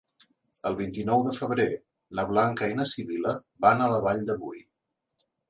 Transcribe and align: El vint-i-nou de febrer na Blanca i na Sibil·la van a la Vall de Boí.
El 0.69 0.77
vint-i-nou 0.77 1.21
de 1.27 1.33
febrer 1.39 1.67
na 2.21 2.25
Blanca 2.31 2.71
i 2.73 2.79
na 2.81 2.87
Sibil·la 2.93 3.35
van 3.67 3.85
a 3.85 3.93
la 3.93 4.01
Vall 4.09 4.27
de 4.33 4.39
Boí. 4.43 4.67